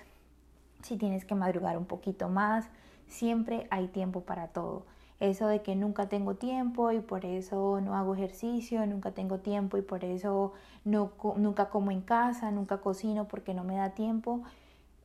si 0.81 0.97
tienes 0.97 1.23
que 1.23 1.35
madrugar 1.35 1.77
un 1.77 1.85
poquito 1.85 2.27
más, 2.27 2.65
siempre 3.07 3.65
hay 3.71 3.87
tiempo 3.87 4.23
para 4.23 4.49
todo 4.49 4.83
eso 5.23 5.47
de 5.47 5.61
que 5.61 5.75
nunca 5.75 6.09
tengo 6.09 6.35
tiempo 6.35 6.91
y 6.91 6.99
por 6.99 7.23
eso 7.23 7.79
no 7.81 7.95
hago 7.95 8.13
ejercicio, 8.13 8.85
nunca 8.85 9.11
tengo 9.11 9.39
tiempo 9.39 9.77
y 9.77 9.81
por 9.81 10.03
eso 10.03 10.51
no, 10.83 11.13
nunca 11.37 11.69
como 11.69 11.91
en 11.91 12.01
casa, 12.01 12.51
nunca 12.51 12.79
cocino 12.79 13.27
porque 13.27 13.53
no 13.53 13.63
me 13.63 13.77
da 13.77 13.91
tiempo, 13.91 14.43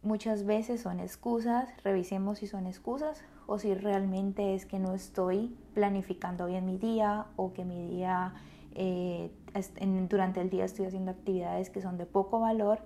muchas 0.03 0.45
veces 0.45 0.81
son 0.81 0.99
excusas, 0.99 1.69
revisemos 1.85 2.39
si 2.39 2.49
son 2.49 2.67
excusas 2.67 3.23
o 3.47 3.61
si 3.61 3.75
realmente 3.75 4.57
es 4.57 4.67
que 4.67 4.81
no 4.81 4.93
estoy 4.93 5.57
planificando 5.75 6.47
bien 6.47 6.67
mi 6.67 6.79
día 6.79 7.27
o 7.37 7.53
que 7.53 7.65
mi 7.65 7.87
día 7.89 8.35
eh, 8.75 9.31
durante 10.09 10.41
el 10.41 10.51
día 10.51 10.65
estoy 10.65 10.87
haciendo 10.87 11.13
actividades 11.13 11.71
que 11.71 11.81
son 11.81 11.97
de 11.97 12.07
poco 12.07 12.41
valor 12.41 12.81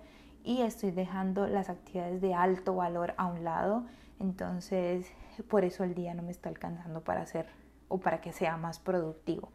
y 0.44 0.60
estoy 0.60 0.90
dejando 0.90 1.46
las 1.46 1.70
actividades 1.70 2.20
de 2.20 2.34
alto 2.34 2.74
valor 2.74 3.14
a 3.16 3.26
un 3.26 3.42
lado. 3.42 3.84
Entonces 4.20 5.06
por 5.48 5.64
eso 5.64 5.84
el 5.84 5.94
día 5.94 6.14
no 6.14 6.22
me 6.22 6.30
está 6.30 6.48
alcanzando 6.48 7.02
para 7.02 7.22
hacer 7.22 7.46
o 7.88 7.98
para 7.98 8.20
que 8.20 8.32
sea 8.32 8.56
más 8.56 8.78
productivo. 8.78 9.50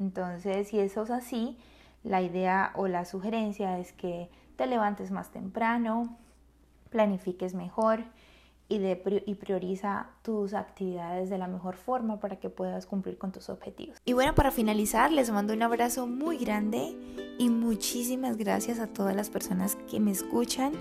Entonces, 0.00 0.68
si 0.68 0.80
eso 0.80 1.02
es 1.04 1.10
así, 1.10 1.56
la 2.02 2.20
idea 2.20 2.72
o 2.74 2.88
la 2.88 3.04
sugerencia 3.04 3.78
es 3.78 3.92
que 3.92 4.28
te 4.56 4.66
levantes 4.66 5.10
más 5.10 5.30
temprano, 5.30 6.16
planifiques 6.90 7.54
mejor 7.54 8.04
y, 8.68 8.76
y, 8.76 9.34
prioriza 9.34 10.10
tus 10.22 10.54
actividades 10.54 11.28
de 11.28 11.38
la 11.38 11.46
mejor 11.46 11.76
forma 11.76 12.18
para 12.18 12.36
que 12.36 12.48
puedas 12.50 12.86
cumplir 12.86 13.18
con 13.18 13.30
tus 13.30 13.48
objetivos. 13.50 13.98
Y 14.04 14.14
bueno, 14.14 14.34
para 14.34 14.50
finalizar, 14.50 15.12
les 15.12 15.30
mando 15.30 15.52
un 15.52 15.62
abrazo 15.62 16.06
muy 16.06 16.38
grande 16.38 16.96
y 17.38 17.50
muchísimas 17.50 18.36
gracias 18.36 18.78
a 18.78 18.86
todas 18.86 19.14
las 19.14 19.30
personas 19.30 19.76
que 19.90 20.00
me 20.00 20.12
escuchan. 20.12 20.72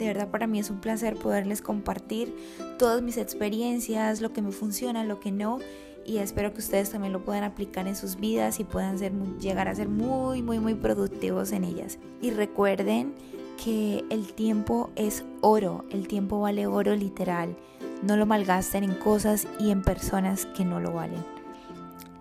De 0.00 0.06
verdad 0.06 0.30
para 0.30 0.46
mí 0.46 0.58
es 0.58 0.70
un 0.70 0.80
placer 0.80 1.14
poderles 1.14 1.60
compartir 1.60 2.34
todas 2.78 3.02
mis 3.02 3.18
experiencias, 3.18 4.22
lo 4.22 4.32
que 4.32 4.40
me 4.40 4.50
funciona, 4.50 5.04
lo 5.04 5.20
que 5.20 5.30
no. 5.30 5.58
Y 6.06 6.16
espero 6.16 6.54
que 6.54 6.60
ustedes 6.60 6.88
también 6.88 7.12
lo 7.12 7.22
puedan 7.22 7.44
aplicar 7.44 7.86
en 7.86 7.94
sus 7.94 8.16
vidas 8.16 8.60
y 8.60 8.64
puedan 8.64 8.98
ser, 8.98 9.12
llegar 9.38 9.68
a 9.68 9.74
ser 9.74 9.90
muy, 9.90 10.42
muy, 10.42 10.58
muy 10.58 10.74
productivos 10.74 11.52
en 11.52 11.64
ellas. 11.64 11.98
Y 12.22 12.30
recuerden 12.30 13.14
que 13.62 14.02
el 14.08 14.32
tiempo 14.32 14.88
es 14.96 15.22
oro, 15.42 15.84
el 15.90 16.08
tiempo 16.08 16.40
vale 16.40 16.66
oro 16.66 16.96
literal. 16.96 17.54
No 18.02 18.16
lo 18.16 18.24
malgasten 18.24 18.82
en 18.82 18.94
cosas 18.94 19.46
y 19.58 19.70
en 19.70 19.82
personas 19.82 20.46
que 20.46 20.64
no 20.64 20.80
lo 20.80 20.92
valen. 20.94 21.22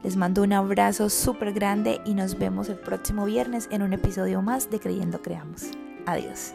Les 0.03 0.17
mando 0.17 0.43
un 0.43 0.51
abrazo 0.51 1.09
súper 1.09 1.53
grande 1.53 2.01
y 2.05 2.13
nos 2.13 2.37
vemos 2.37 2.67
el 2.67 2.77
próximo 2.77 3.23
viernes 3.23 3.69
en 3.71 3.83
un 3.83 3.93
episodio 3.93 4.41
más 4.41 4.69
de 4.69 4.81
Creyendo 4.81 5.21
Creamos. 5.21 5.71
Adiós. 6.05 6.53